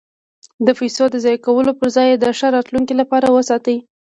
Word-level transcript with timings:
د 0.65 0.67
پیسو 0.79 1.03
د 1.09 1.15
ضایع 1.23 1.39
کولو 1.45 1.71
پرځای 1.79 2.05
یې 2.09 2.17
د 2.19 2.25
ښه 2.37 2.47
راتلونکي 2.55 2.93
لپاره 3.01 3.27
وساتئ. 3.35 3.77